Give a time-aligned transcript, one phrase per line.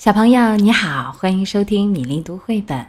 [0.00, 2.86] 小朋友你好，欢迎收听米粒读绘本。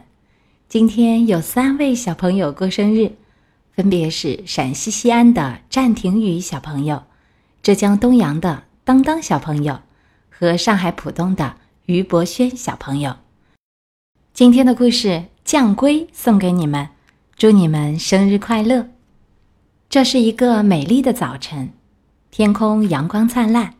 [0.66, 3.12] 今天有三位小朋友过生日，
[3.76, 7.02] 分别是陕西西安的战廷宇小朋友、
[7.62, 9.80] 浙江东阳的当当小朋友
[10.30, 13.14] 和上海浦东的于博轩小朋友。
[14.32, 15.08] 今天的故事
[15.44, 16.88] 《酱龟》送给你们，
[17.36, 18.88] 祝你们生日快乐！
[19.90, 21.74] 这是一个美丽的早晨，
[22.30, 23.74] 天空阳光灿烂，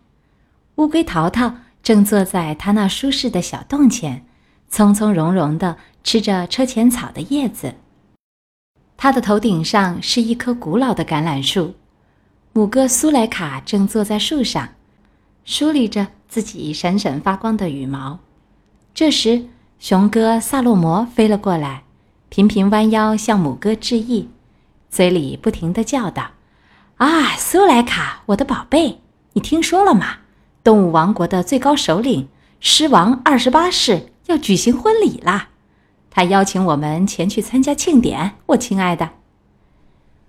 [0.74, 1.54] 乌龟淘淘。
[1.82, 4.24] 正坐在他那舒适的小洞前，
[4.68, 7.74] 从从容容地吃着车前草的叶子。
[8.96, 11.74] 他的头顶上是一棵古老的橄榄树，
[12.52, 14.68] 母鸽苏莱卡正坐在树上，
[15.44, 18.20] 梳理着自己闪闪发光的羽毛。
[18.94, 19.46] 这时，
[19.80, 21.82] 雄鸽萨洛摩飞了过来，
[22.28, 24.28] 频频弯腰向母鸽致意，
[24.88, 26.30] 嘴里不停地叫道
[26.98, 29.00] ：“啊，苏莱卡，我的宝贝，
[29.32, 30.18] 你听说了吗？”
[30.64, 32.28] 动物王国的最高首领
[32.60, 35.48] 狮王二十八世要举行婚礼啦，
[36.10, 38.32] 他邀请我们前去参加庆典。
[38.46, 39.10] 我亲爱的，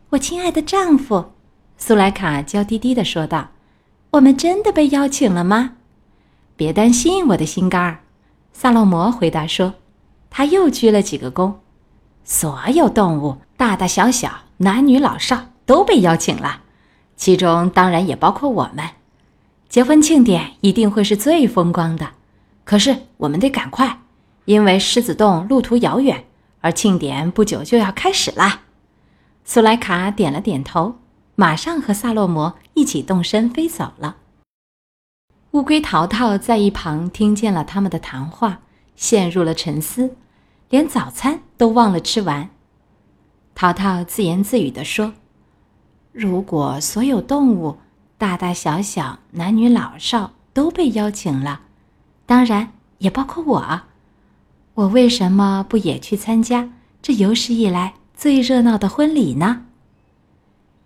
[0.10, 1.26] 我亲爱的丈夫，
[1.78, 3.50] 苏莱卡娇滴滴的说道
[4.12, 5.74] ：“我们真的被邀请了吗？”
[6.58, 8.00] 别担心，我的心肝儿，
[8.52, 9.76] 萨洛摩回答说。
[10.36, 11.54] 他又鞠了几个躬。
[12.24, 16.62] 所有动物，大大小小、男女老少，都被邀请了，
[17.16, 18.90] 其中当然也包括我们。
[19.74, 22.12] 结婚庆典一定会是最风光的，
[22.64, 24.02] 可是我们得赶快，
[24.46, 26.26] 因为狮子洞路途遥远，
[26.62, 28.62] 而庆典不久就要开始啦。
[29.44, 31.00] 苏莱卡点了点头，
[31.34, 34.18] 马上和萨洛摩一起动身飞走了。
[35.54, 38.60] 乌龟淘淘在一旁听见了他们的谈话，
[38.96, 40.16] 陷入了沉思，
[40.70, 42.52] 连早餐都忘了吃完。
[43.56, 45.14] 淘淘自言自语地说
[46.14, 47.78] ：“如果所有动物……”
[48.24, 51.64] 大大小小、男女老少都被邀请了，
[52.26, 53.82] 当然也包括我。
[54.76, 56.70] 我为什么不也去参加
[57.02, 59.66] 这有史以来最热闹的婚礼呢？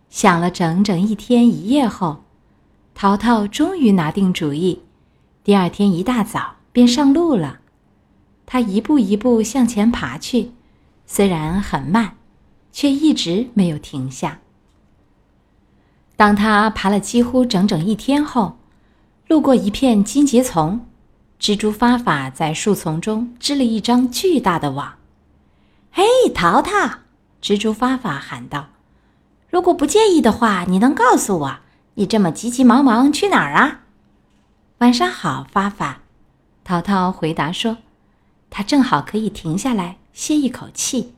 [0.09, 2.23] 想了整整一天一夜后，
[2.95, 4.81] 淘淘终于拿定主意。
[5.43, 7.59] 第二天一大早便上路了。
[8.47, 10.53] 他一步一步向前爬去，
[11.05, 12.15] 虽然很慢，
[12.71, 14.39] 却一直没有停下。
[16.17, 18.57] 当他爬了几乎整整一天后，
[19.27, 20.85] 路过一片荆棘丛，
[21.39, 24.95] 蜘蛛发法在树丛中织了一张巨大的网。
[25.93, 26.71] “嘿，淘淘！”
[27.39, 28.69] 蜘蛛发法喊道
[29.51, 31.59] ，“如果不介意的话，你能告诉我，
[31.93, 33.81] 你这么急急忙忙去哪儿啊
[34.79, 35.99] ？”“晚上好，发法。”
[36.65, 37.77] 淘淘回答说
[38.49, 41.13] ，“他正好可以停下来歇一口气。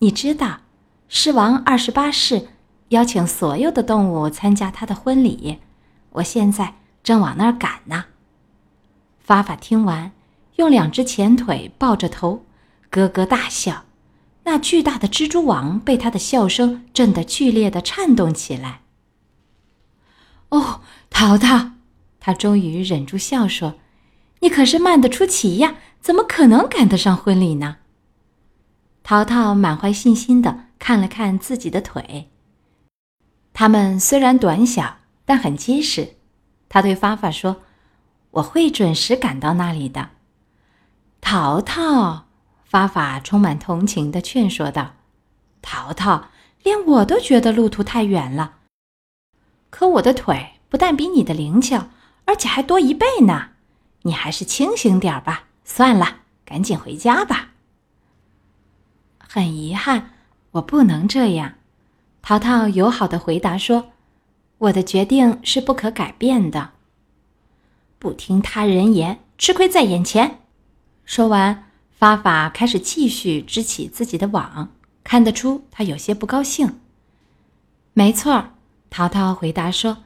[0.00, 0.62] 你知道，
[1.08, 2.48] 狮王二十八世。”
[2.90, 5.58] 邀请所有的动物参加他的婚礼，
[6.10, 8.06] 我现在正往那儿赶呢。
[9.18, 10.12] 发发听完，
[10.56, 12.44] 用两只前腿抱着头，
[12.90, 13.84] 咯咯大笑。
[14.42, 18.80] 那巨大的蜘蛛网被他的笑声震得剧烈的颤动起来。
[20.48, 20.80] 哦，
[21.10, 21.72] 淘淘，
[22.18, 23.74] 他终于忍住笑说
[24.40, 27.76] ：“你可是慢得出奇呀，怎么可能赶得上婚礼呢？”
[29.04, 32.30] 淘淘满怀信心的看了看自己的腿。
[33.52, 36.16] 它们虽然短小，但很结实。
[36.68, 37.62] 他对发发说
[38.30, 40.10] ：“我会准时赶到那里的。”
[41.20, 42.26] 淘淘，
[42.64, 44.94] 发发充满同情的劝说道
[45.60, 46.28] ：“淘淘，
[46.62, 48.56] 连我都觉得路途太远了。
[49.68, 51.88] 可我的腿不但比你的灵巧，
[52.24, 53.50] 而且还多一倍呢。
[54.02, 55.44] 你还是清醒点吧。
[55.64, 57.50] 算了，赶紧回家吧。”
[59.18, 60.14] 很遗憾，
[60.52, 61.54] 我不能这样。
[62.22, 63.90] 淘淘友好的回答说
[64.58, 66.70] ：“我的决定是不可改变的。
[67.98, 70.40] 不听他人言，吃亏在眼前。”
[71.04, 74.70] 说完，发发开始继续织起自己的网。
[75.02, 76.78] 看得出他有些不高兴。
[77.94, 78.50] 没错，
[78.90, 80.04] 淘淘回答说：“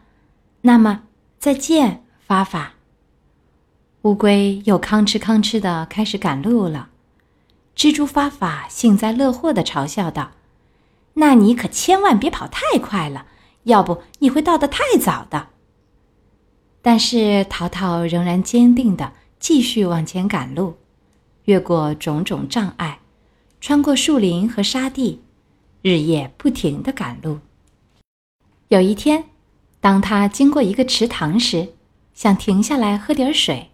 [0.63, 1.03] 那么
[1.39, 2.75] 再见，发发。”
[4.03, 6.89] 乌龟又吭哧吭哧的开始赶路了。
[7.77, 10.31] 蜘蛛发发幸灾乐祸的嘲笑道。
[11.15, 13.27] 那你可千万别跑太快了，
[13.65, 15.49] 要不你会到得太早的。
[16.83, 20.75] 但是淘淘仍然坚定的继续往前赶路，
[21.45, 23.01] 越过种种障碍，
[23.61, 25.23] 穿过树林和沙地，
[25.83, 27.39] 日夜不停的赶路。
[28.69, 29.25] 有一天，
[29.81, 31.75] 当他经过一个池塘时，
[32.13, 33.71] 想停下来喝点水。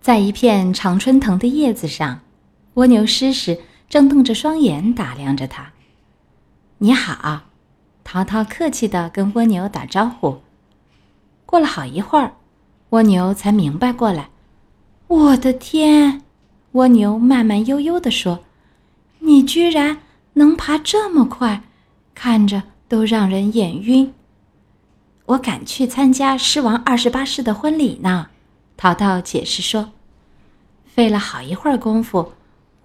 [0.00, 2.20] 在一片常春藤的叶子上，
[2.74, 5.72] 蜗牛诗诗正瞪着双眼打量着他。
[6.78, 7.42] 你好，
[8.02, 10.40] 淘淘客气的跟蜗牛打招呼。
[11.46, 12.34] 过了好一会儿，
[12.90, 14.30] 蜗牛才明白过来，
[15.06, 16.22] 我的天！
[16.72, 18.40] 蜗牛慢慢悠悠地说
[19.20, 19.98] ：“你居然
[20.32, 21.62] 能爬这么快，
[22.14, 24.12] 看着都让人眼晕。”
[25.26, 28.28] 我赶去参加狮王二十八世的婚礼呢，
[28.76, 29.92] 淘淘解释说。
[30.84, 32.32] 费了好一会儿功夫，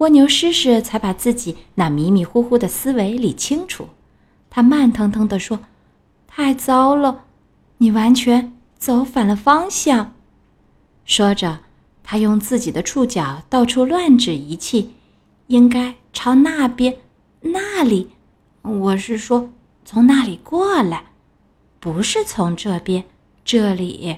[0.00, 3.88] 蜗牛狮狮才把自己那迷迷糊糊的思维理清楚。
[4.48, 5.60] 他慢腾腾地说
[6.26, 7.24] ：“太糟了，
[7.78, 10.14] 你完全走反了方向。”
[11.04, 11.60] 说着，
[12.02, 14.94] 他用自己的触角到处乱指仪器，
[15.48, 16.96] 应该朝那边、
[17.42, 18.08] 那里。
[18.62, 19.50] 我是说，
[19.84, 21.04] 从那里过来，
[21.78, 23.04] 不是从这边、
[23.44, 24.16] 这里。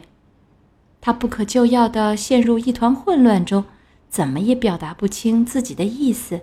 [1.00, 3.64] 他不可救药地陷入一团混乱中。
[4.12, 6.42] 怎么也表达不清自己的意思。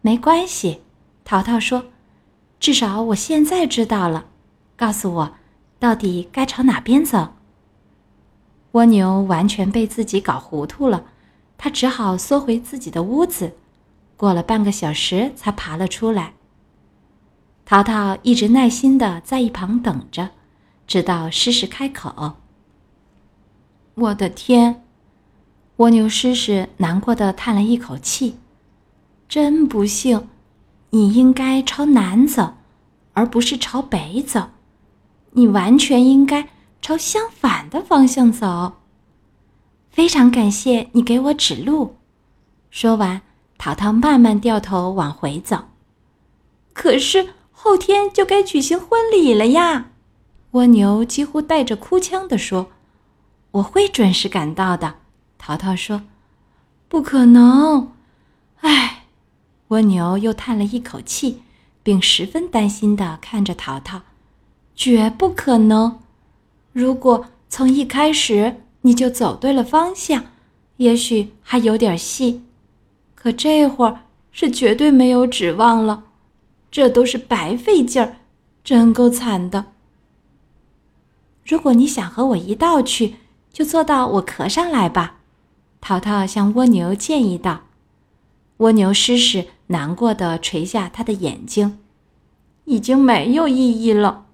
[0.00, 0.80] 没关系，
[1.22, 1.84] 淘淘说
[2.58, 4.28] ：“至少我现在知道了。
[4.74, 5.34] 告诉我，
[5.78, 7.34] 到底该朝哪边走？”
[8.72, 11.04] 蜗牛完全被自己搞糊涂了，
[11.58, 13.52] 它只好缩回自己的屋子。
[14.16, 16.32] 过了半个小时，才爬了出来。
[17.66, 20.30] 淘淘一直耐心的在一旁等着，
[20.86, 22.36] 直到诗诗开口
[23.96, 24.80] ：“我的天！”
[25.76, 28.36] 蜗牛狮狮难过的叹了一口气
[29.28, 30.28] ：“真不幸，
[30.90, 32.54] 你应该朝南走，
[33.12, 34.50] 而不是朝北走。
[35.32, 36.48] 你完全应该
[36.80, 38.74] 朝相反的方向走。”
[39.90, 41.96] 非常感谢你给我指路。
[42.70, 43.22] 说完，
[43.58, 45.64] 淘淘慢慢掉头往回走。
[46.72, 49.90] 可是后天就该举行婚礼了呀！
[50.52, 52.68] 蜗牛几乎带着哭腔的说
[53.52, 54.94] ：“我会准时赶到的。”
[55.46, 56.00] 淘淘说
[56.88, 57.92] ：“不可能！”
[58.64, 59.04] 唉，
[59.68, 61.42] 蜗牛又叹了一口气，
[61.82, 64.00] 并十分担心的看着淘淘
[64.74, 66.00] ：“绝不可能！
[66.72, 70.24] 如果从一开始你就走对了方向，
[70.78, 72.42] 也许还有点戏。
[73.14, 74.00] 可这会儿
[74.32, 76.04] 是绝对没有指望了，
[76.70, 78.16] 这都是白费劲儿，
[78.64, 79.66] 真够惨的。
[81.44, 83.16] 如果你想和我一道去，
[83.52, 85.18] 就坐到我壳上来吧。”
[85.86, 87.64] 淘淘向蜗牛建议道
[88.56, 91.78] ：“蜗牛狮狮难过的垂下他的眼睛，
[92.64, 94.24] 已经没有意义了。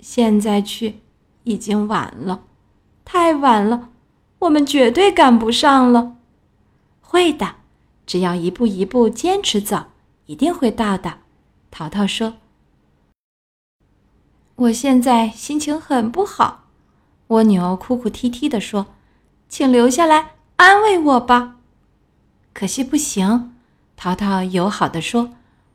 [0.00, 1.00] 现在去
[1.42, 2.44] 已经晚了，
[3.04, 3.90] 太晚了，
[4.38, 6.16] 我们绝对赶不上了。
[7.02, 7.56] 会的，
[8.06, 9.88] 只要一步一步坚持走，
[10.24, 11.18] 一定会到的。”
[11.70, 12.36] 淘淘说
[14.56, 16.64] ：“我现在心情很不好。”
[17.28, 18.86] 蜗牛哭哭啼啼的说
[19.50, 21.56] ：“请留下来。”安慰我吧，
[22.52, 23.54] 可惜不行。
[23.96, 25.34] 淘淘友好的说：“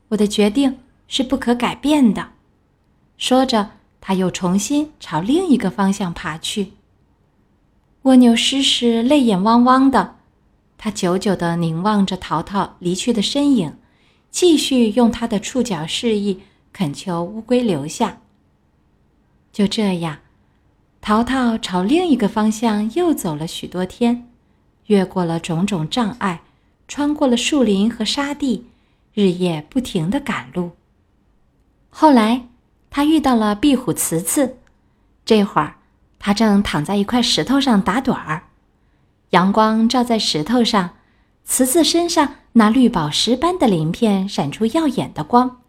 [0.10, 2.30] 我的决定是不可改变的。”
[3.18, 6.74] 说着，他又重新朝另一个方向爬去。
[8.04, 10.16] 蜗牛狮狮泪眼汪汪的，
[10.78, 13.78] 他久久的凝望着淘淘离去的身影，
[14.32, 16.42] 继续用他的触角示意，
[16.72, 18.22] 恳求乌龟留下。
[19.52, 20.20] 就这样，
[21.02, 24.29] 淘淘朝另一个方向又走了许多天。
[24.90, 26.42] 越过了种种障碍，
[26.88, 28.66] 穿过了树林和沙地，
[29.14, 30.72] 日夜不停的赶路。
[31.92, 32.48] 后来，
[32.90, 34.58] 他遇到了壁虎慈慈，
[35.24, 35.76] 这会儿
[36.18, 38.46] 他正躺在一块石头上打盹儿，
[39.30, 40.96] 阳光照在石头上，
[41.46, 45.62] 慈慈身上那绿宝石般的鳞片闪出耀眼的光。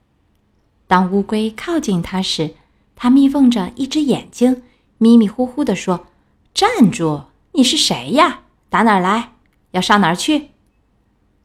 [0.87, 2.54] 当乌龟靠近它时，
[2.97, 4.62] 它眯缝着一只眼睛，
[4.97, 6.06] 迷迷糊糊地说
[6.54, 7.25] ：“站住！
[7.52, 8.40] 你是谁呀？”
[8.71, 9.33] 打哪儿来？
[9.73, 10.53] 要上哪儿去？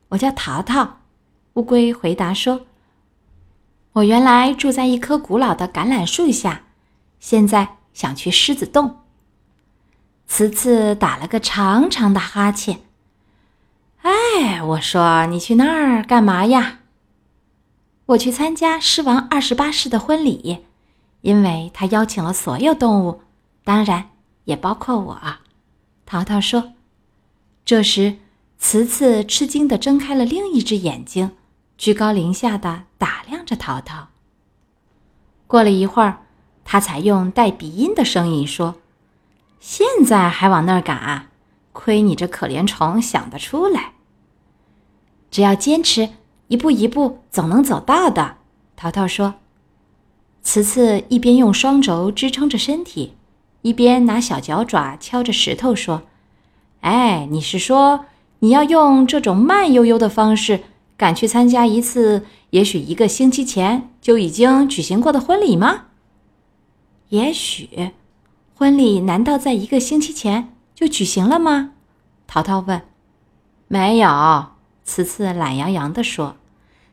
[0.10, 1.00] 我叫淘淘。
[1.54, 2.66] 乌龟回答说
[3.94, 6.64] ：“我原来住在一棵古老的橄榄树下，
[7.20, 9.02] 现在想去狮子洞。”
[10.28, 12.82] 慈慈打了个长长的哈欠。
[14.02, 16.80] 哎，我说你去那儿干嘛呀？
[18.08, 20.66] 我去参加狮王二十八世的婚礼，
[21.22, 23.22] 因为他邀请了所有动物，
[23.64, 24.10] 当然
[24.44, 25.22] 也包括我。
[26.06, 26.74] 淘淘说。
[27.66, 28.18] 这时，
[28.60, 31.32] 慈慈吃惊地睁开了另一只眼睛，
[31.80, 34.10] 居高临下地打量着淘淘。
[35.48, 36.20] 过了一会儿，
[36.64, 38.76] 他才用带鼻音的声音说
[39.60, 41.30] ：“现在还往那儿赶啊？
[41.72, 43.94] 亏你这可怜虫想得出来！
[45.32, 46.10] 只要坚持，
[46.50, 48.38] 一步一步，总能走到的。”
[48.78, 49.36] 淘淘说。
[50.44, 53.16] 慈慈一边用双肘支撑着身体，
[53.64, 56.04] 一边拿小脚爪敲着石头说。
[56.86, 58.06] 哎，你是说
[58.40, 60.66] 你要用这种慢悠悠的方式
[60.96, 65.86] 赶去参加一次也许一个星期前就已经举行过的婚礼吗？
[67.10, 67.92] 也许，
[68.54, 71.72] 婚礼难道在一个星期前就举行了吗？
[72.28, 72.80] 淘淘问。
[73.68, 74.46] 没有，
[74.84, 76.36] 慈慈懒洋洋地说。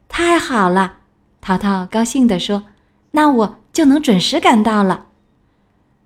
[0.08, 0.94] 太好了，
[1.42, 2.64] 淘淘高兴地说。
[3.11, 5.08] 那我就能准时赶到了。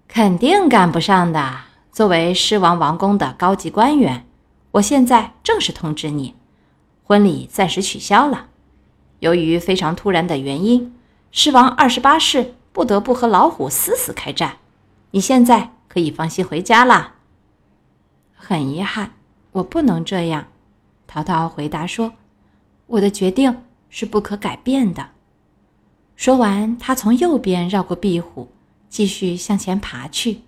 [0.08, 1.65] 肯定赶不上的。
[1.96, 4.26] 作为狮王王宫的高级官员，
[4.72, 6.34] 我现在正式通知你，
[7.02, 8.48] 婚礼暂时取消了。
[9.20, 10.94] 由于非常突然的原因，
[11.32, 14.58] 狮王二十八世不得不和老虎死死开战。
[15.12, 17.14] 你现在可以放心回家啦。
[18.34, 19.12] 很遗憾，
[19.52, 20.48] 我不能这样。
[21.06, 22.12] 淘淘回答说
[22.88, 25.12] ：“我的决定是不可改变的。”
[26.14, 28.50] 说完，他从右边绕过壁虎，
[28.90, 30.42] 继续向前爬去。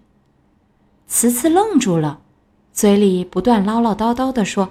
[1.09, 2.21] 慈慈愣住了，
[2.71, 4.71] 嘴里不断唠唠叨叨地说：“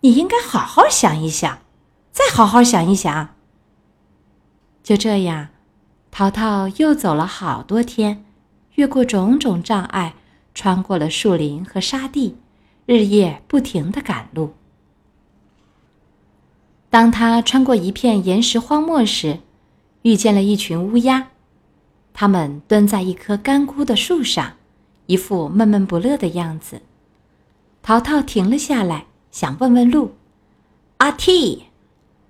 [0.00, 1.58] 你应该好好想一想，
[2.10, 3.34] 再好好想一想。”
[4.82, 5.48] 就这样，
[6.10, 8.24] 淘淘又走了好多天，
[8.76, 10.14] 越过种种障碍，
[10.54, 12.38] 穿过了树林和沙地，
[12.86, 14.54] 日夜不停地赶路。
[16.88, 19.40] 当他穿过一片岩石荒漠时，
[20.02, 21.28] 遇见了一群乌鸦，
[22.14, 24.54] 它们蹲在一棵干枯的树上。
[25.10, 26.82] 一副闷闷不乐的样子，
[27.82, 30.14] 淘淘停了下来，想问问路。
[30.98, 31.64] 阿 T，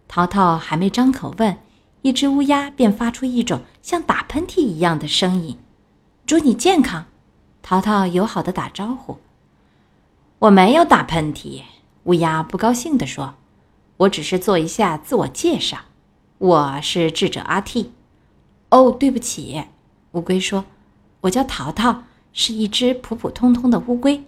[0.09, 1.59] 淘淘还没张口问，
[2.01, 5.59] 一只乌鸦便发出一种像打喷嚏一样的声音。
[6.25, 7.05] 祝你健康，
[7.61, 9.19] 淘淘友好的打招呼。
[10.39, 11.61] 我没有打喷嚏，
[12.05, 13.35] 乌鸦不高兴地说
[13.99, 15.81] ：“我只是做一下自我介绍，
[16.39, 17.93] 我是智者阿 T。”
[18.71, 19.65] 哦，对不起，
[20.13, 20.65] 乌龟说
[21.21, 24.25] ：“我叫淘淘。”是一只普普通通的乌龟，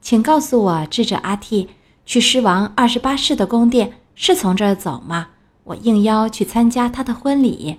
[0.00, 1.68] 请告诉我，智者阿蒂
[2.06, 5.28] 去狮王二十八世的宫殿是从这儿走吗？
[5.64, 7.78] 我应邀去参加他的婚礼。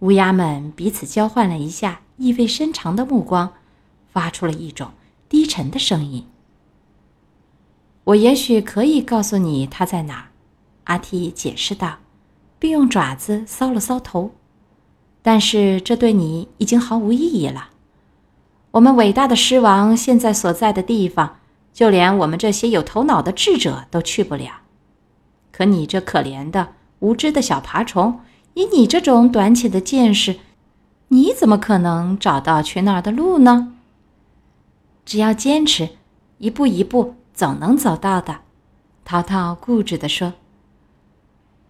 [0.00, 3.52] 乌鸦们彼此交换了一下意味深长的目光，
[4.10, 4.90] 发出了一种
[5.28, 6.26] 低沉的声音。
[8.04, 10.28] 我也许可以告诉你他在哪儿，
[10.84, 11.98] 阿蒂解释道，
[12.58, 14.32] 并用爪子搔了搔头。
[15.22, 17.68] 但是这对你已经毫无意义了。
[18.72, 21.38] 我们伟大的狮王现在所在的地方，
[21.74, 24.62] 就连我们这些有头脑的智者都去不了。
[25.50, 28.20] 可你这可怜的无知的小爬虫，
[28.54, 30.38] 以你这种短浅的见识，
[31.08, 33.74] 你怎么可能找到去那儿的路呢？
[35.04, 35.90] 只要坚持，
[36.38, 38.40] 一步一步，总能走到的。
[39.04, 40.32] 淘淘固执地说。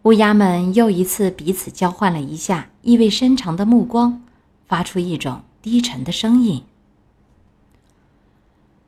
[0.02, 4.22] 乌鸦们又一次彼此交换了一下意味深长的目光，
[4.66, 6.64] 发出一种低沉的声音。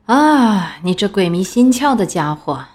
[0.05, 2.65] 啊，你这鬼迷心窍的家伙！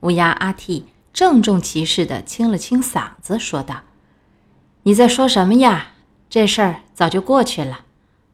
[0.00, 3.80] 乌鸦阿嚏郑重其事地清了清嗓子，说道
[4.84, 5.94] ：“你在说什么呀？
[6.30, 7.80] 这事儿早就过去了，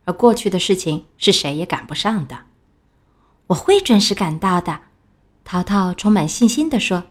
[0.05, 2.41] 而过去的事情是谁也赶不上的。
[3.47, 4.81] 我会准时赶到的。”
[5.45, 7.05] 淘淘充满信心地说。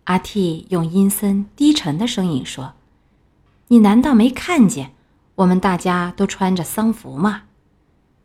[0.05, 2.73] 阿嚏用阴森低沉的声音说
[3.69, 4.93] ：“你难道没看见？”
[5.35, 7.43] 我们大家都穿着丧服嘛。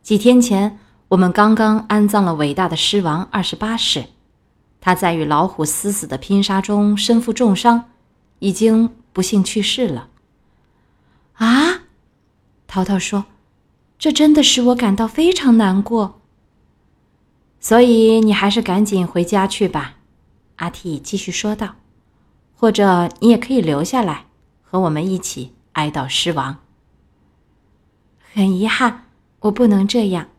[0.01, 4.05] 几天前，我们刚刚安葬了伟大的狮王二十八世，
[4.79, 7.85] 他在与老虎死死的拼杀中身负重伤，
[8.39, 10.09] 已经不幸去世了。
[11.33, 11.81] 啊，
[12.67, 13.25] 淘淘说
[13.97, 16.21] ：“这真的使我感到非常难过。”
[17.59, 19.95] 所以你还是赶紧回家去吧，
[20.57, 21.75] 阿蒂继续说道。
[22.55, 24.25] 或者你也可以留下来，
[24.61, 26.57] 和我们一起哀悼狮王。
[28.33, 29.05] 很遗憾，
[29.39, 30.29] 我不能这样。”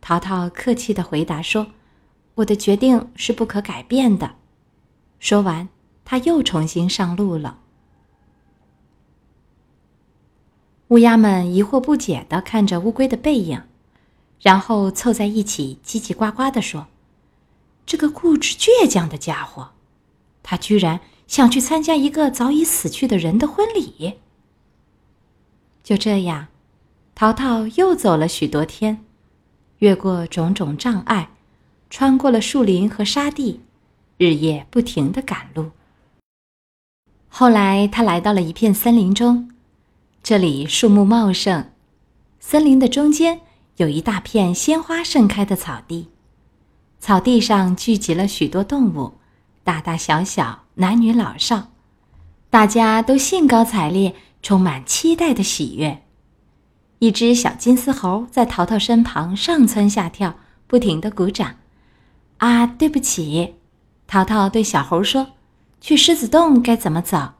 [0.00, 1.68] 淘淘客气的回答说
[2.36, 4.36] ，“我的决定是不可改变的。”
[5.18, 5.68] 说完，
[6.04, 7.58] 他又重新上路了。
[10.88, 13.62] 乌鸦们疑惑不解的看着乌龟的背影，
[14.40, 16.86] 然后凑在一起叽叽呱呱的说
[17.84, 19.72] ：“这个固执倔强的家伙，
[20.42, 24.20] 他居然想去参加一个早已死去的人的婚礼。”
[25.82, 26.46] 就这样。
[27.18, 29.04] 淘淘又走了许多天，
[29.78, 31.30] 越过种种障碍，
[31.90, 33.60] 穿过了树林和沙地，
[34.18, 35.72] 日夜不停的赶路。
[37.28, 39.50] 后来，他来到了一片森林中，
[40.22, 41.72] 这里树木茂盛，
[42.38, 43.40] 森林的中间
[43.78, 46.06] 有一大片鲜花盛开的草地，
[47.00, 49.14] 草地上聚集了许多动物，
[49.64, 51.72] 大大小小，男女老少，
[52.48, 56.04] 大家都兴高采烈，充满期待的喜悦。
[56.98, 60.36] 一只小金丝猴在淘淘身旁上蹿下跳，
[60.66, 61.56] 不停的鼓掌。
[62.38, 63.54] 啊，对不起，
[64.06, 65.28] 淘淘对小猴说
[65.80, 67.34] ：“去狮子洞该怎么走？”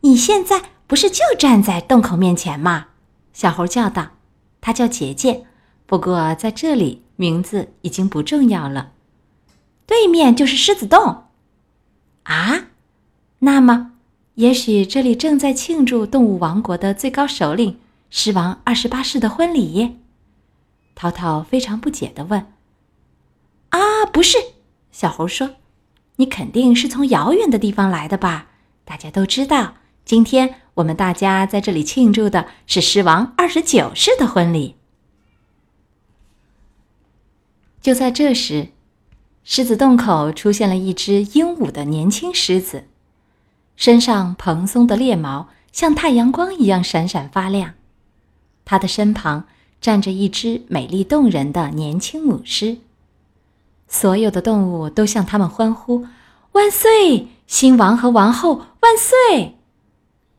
[0.00, 2.88] 你现在不是就站在洞口面前吗？
[3.32, 4.10] 小猴叫道。
[4.60, 5.44] 它叫杰杰，
[5.86, 8.92] 不过在这里名字已经不重要了。
[9.86, 11.24] 对面就是狮子洞。
[12.22, 12.66] 啊，
[13.40, 13.92] 那么，
[14.36, 17.78] 也许这里正在庆祝动物王国的最高首领
[18.14, 19.96] 狮王二十八世的婚礼。
[20.94, 22.52] 淘淘非常不解地问
[23.70, 24.36] ：“啊，不是。”
[24.92, 25.54] 小猴说
[26.16, 28.48] ：“你肯定是从遥远的地方来的吧？
[28.84, 34.76] 大家都知道，今天我们大家在这里庆祝的是狮王二十九世的婚礼。”
[37.80, 38.68] 就在这时。
[39.44, 42.86] 狮子洞口出现了一只英武的年轻狮子，
[43.74, 47.74] 身上蓬松的猎毛像太阳光一样闪闪发亮。
[48.64, 49.44] 它的身旁
[49.80, 52.78] 站着一只美丽动人的年轻母狮。
[53.88, 56.06] 所有的动物都向他们欢呼
[56.52, 59.56] ：“万岁，新王和王后万岁！”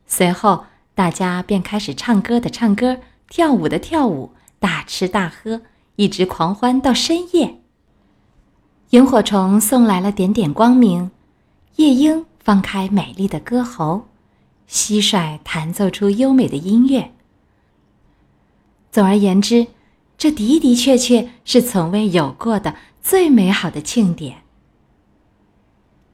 [0.06, 0.64] 随后，
[0.94, 5.62] 大家便开始唱歌的唱歌，跳舞的跳舞，大吃大喝，
[5.96, 7.60] 一直狂欢到深夜。
[8.90, 11.10] 萤火虫送来了点点光明，
[11.76, 14.06] 夜莺放开美丽的歌喉，
[14.68, 17.13] 蟋蟀弹奏出优美的音乐。
[18.94, 19.66] 总而言之，
[20.16, 24.42] 这的的确确是从未有过的最美好的庆典。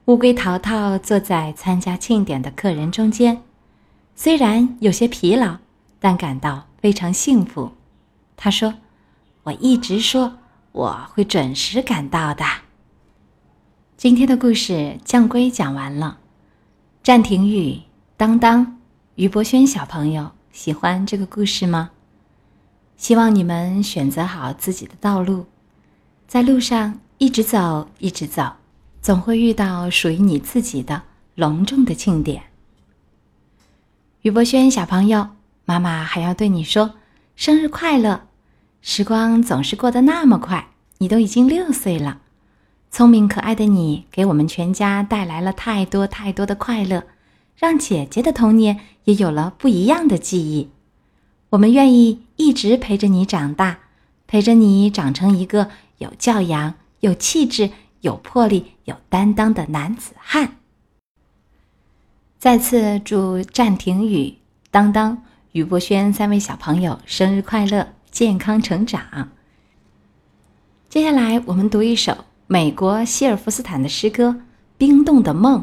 [0.06, 3.42] 乌龟淘淘坐在参加庆典的客人中间，
[4.16, 5.58] 虽然有些疲劳，
[5.98, 7.72] 但感到非常幸福。
[8.34, 8.72] 他说
[9.44, 10.38] ：“我一直说
[10.72, 12.46] 我会准时赶到的。”
[13.98, 14.72] 今天的故事
[15.04, 16.16] 《降龟》讲完了，
[17.02, 17.78] 暂停语
[18.16, 18.78] 当当，
[19.16, 21.90] 于博轩小朋友喜欢这个故事吗？
[23.00, 25.46] 希望你们选择好自己的道路，
[26.28, 28.52] 在路上一直走，一直走，
[29.00, 31.00] 总会遇到属于你自己的
[31.34, 32.42] 隆重的庆典。
[34.20, 35.28] 于博轩小朋友，
[35.64, 36.96] 妈妈还要对你说
[37.36, 38.26] 生日快乐！
[38.82, 42.20] 时光总是过得那么快，你都已经六岁了。
[42.90, 47.04] 聪明可爱的你，给我们全家带来了太多太多的快乐，
[47.56, 50.68] 让姐姐的童年也有了不一样的记忆。
[51.50, 53.80] 我们愿意一直陪着你长大，
[54.28, 60.56] 陪着你长成一个有教养、有气质、有魄力、有担当的男子汉。
[62.38, 64.38] 再次祝暂停语、
[64.70, 69.30] 当当、于博轩三位小朋友生日快乐，健康成长。
[70.88, 72.24] 接下来我们读一首。
[72.46, 74.28] 美国希尔夫斯坦的诗歌
[74.76, 75.60] 《冰冻的梦》。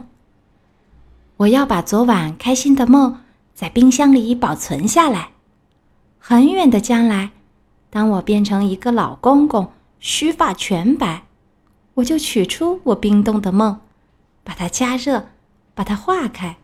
[1.35, 3.19] 我要把昨晚开心的梦
[3.53, 5.31] 在冰箱里保存下来。
[6.29, 7.31] 很远的将来，
[7.89, 11.23] 当我变成一个老公公，须发全白，
[11.93, 13.79] 我就取出我冰冻的梦，
[14.43, 15.27] 把它加热，
[15.73, 16.57] 把它化开，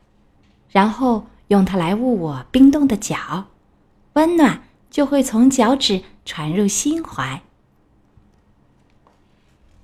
[0.68, 3.46] 然后用它来捂我冰冻的脚，
[4.16, 7.42] 温暖就会从脚趾传入心怀。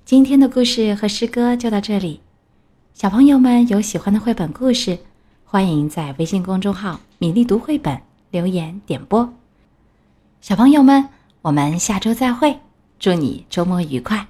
[0.04, 2.20] 今天的故事和诗歌就到这里，
[2.92, 4.98] 小朋友们有喜欢的绘本故事，
[5.46, 7.98] 欢迎在微信公众号“米粒读绘本”
[8.30, 9.32] 留言点播。
[10.40, 11.06] 小朋友们，
[11.42, 12.58] 我们下周再会，
[12.98, 14.26] 祝你周末愉快。